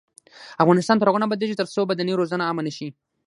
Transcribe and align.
افغانستان 0.63 0.97
تر 0.97 1.07
هغو 1.09 1.21
نه 1.21 1.27
ابادیږي، 1.27 1.59
ترڅو 1.61 1.81
بدني 1.91 2.13
روزنه 2.19 2.43
عامه 2.49 2.61
نشي. 2.67 2.87